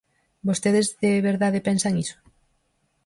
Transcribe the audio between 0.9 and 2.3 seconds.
de verdade pensan iso?